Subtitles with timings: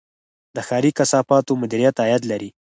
[0.55, 2.49] د ښاري کثافاتو مدیریت عاید لري